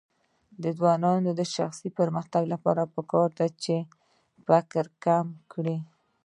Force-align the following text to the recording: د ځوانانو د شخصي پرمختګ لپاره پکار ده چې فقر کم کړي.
د 0.63 0.63
ځوانانو 0.77 1.29
د 1.39 1.41
شخصي 1.55 1.89
پرمختګ 1.99 2.43
لپاره 2.53 2.91
پکار 2.95 3.29
ده 3.39 3.47
چې 3.63 3.75
فقر 4.45 4.85
کم 5.05 5.27
کړي. 5.53 5.77